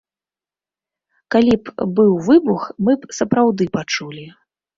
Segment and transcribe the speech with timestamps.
[1.35, 4.27] Калі б быў выбух, мы б сапраўды пачулі.